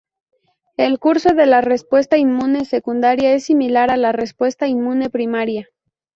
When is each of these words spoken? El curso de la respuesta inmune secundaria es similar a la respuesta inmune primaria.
El 0.77 0.97
curso 0.97 1.35
de 1.35 1.45
la 1.45 1.61
respuesta 1.61 2.17
inmune 2.17 2.65
secundaria 2.65 3.35
es 3.35 3.45
similar 3.45 3.91
a 3.91 3.97
la 3.97 4.11
respuesta 4.11 4.67
inmune 4.67 5.11
primaria. 5.11 5.67